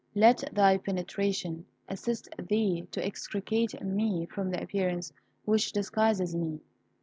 [0.15, 5.13] Let thy penetration assist thee to extricate me from the appearance
[5.45, 6.59] which disguises me.